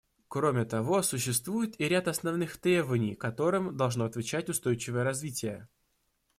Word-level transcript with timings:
Кроме 0.29 0.65
того, 0.65 1.03
существует 1.03 1.79
и 1.79 1.83
ряд 1.87 2.07
основных 2.07 2.57
требований, 2.57 3.13
которым 3.13 3.77
должно 3.77 4.05
отвечать 4.05 4.49
устойчивое 4.49 5.03
развитие. 5.03 5.69